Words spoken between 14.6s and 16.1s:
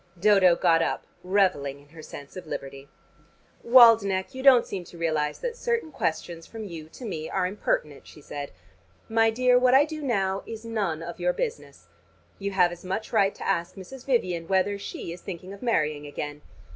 she is thinking of marrying